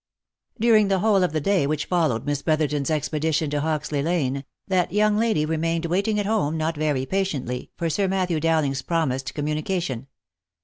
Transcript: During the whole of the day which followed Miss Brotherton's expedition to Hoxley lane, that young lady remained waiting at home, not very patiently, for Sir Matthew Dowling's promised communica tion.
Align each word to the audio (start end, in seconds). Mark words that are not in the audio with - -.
During 0.59 0.87
the 0.87 0.97
whole 0.97 1.21
of 1.21 1.31
the 1.31 1.39
day 1.39 1.67
which 1.67 1.85
followed 1.85 2.25
Miss 2.25 2.41
Brotherton's 2.41 2.89
expedition 2.89 3.51
to 3.51 3.61
Hoxley 3.61 4.01
lane, 4.01 4.45
that 4.67 4.91
young 4.91 5.15
lady 5.15 5.45
remained 5.45 5.85
waiting 5.85 6.19
at 6.19 6.25
home, 6.25 6.57
not 6.57 6.75
very 6.75 7.05
patiently, 7.05 7.69
for 7.77 7.87
Sir 7.87 8.07
Matthew 8.07 8.39
Dowling's 8.39 8.81
promised 8.81 9.35
communica 9.35 9.79
tion. 9.79 10.07